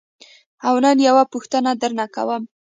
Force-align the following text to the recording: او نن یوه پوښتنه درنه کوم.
او 0.67 0.75
نن 0.83 0.97
یوه 1.07 1.23
پوښتنه 1.33 1.71
درنه 1.81 2.05
کوم. 2.15 2.43